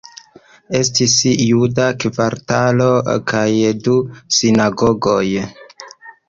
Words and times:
Estis 0.77 1.11
juda 1.27 1.85
kvartalo 2.03 2.87
kaj 3.33 3.45
du 3.89 3.95
sinagogoj. 4.39 5.23